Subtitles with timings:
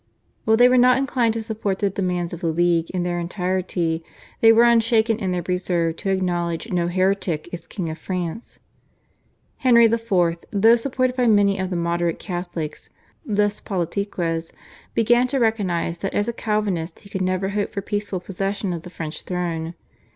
[0.45, 4.03] While they were not inclined to support the demands of the League in their entirety
[4.39, 8.57] they were unshaken in their reserve to acknowledge no heretic as king of France.
[9.57, 10.11] Henry IV.,
[10.49, 12.89] though supported by many of the moderate Catholics
[13.27, 14.51] (/Les Politiques/),
[14.95, 18.81] began to recognise that as a Calvinist he could never hope for peaceful possession of
[18.81, 19.75] the French throne.